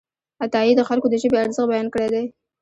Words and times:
عطايي 0.43 0.73
د 0.75 0.81
خلکو 0.89 1.07
د 1.09 1.15
ژبې 1.21 1.37
ارزښت 1.43 1.69
بیان 1.71 1.87
کړی 1.93 2.07
دی. 2.13 2.25